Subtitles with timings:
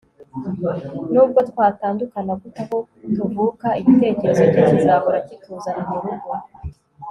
[1.11, 2.77] nubwo twatandukana gute aho
[3.15, 6.31] tuvuka, igitekerezo cye kizahora kituzana murugo